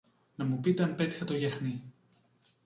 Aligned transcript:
να 0.35 0.45
μου 0.45 0.59
πείτε 0.59 0.83
αν 0.83 0.95
πέτυχα 0.95 1.25
το 1.25 1.33
γιαχνί. 1.33 1.93